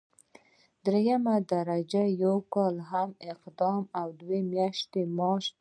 [0.83, 2.75] دریمه درجه یو کال
[3.41, 5.45] قدم او دوه میاشتې معاش.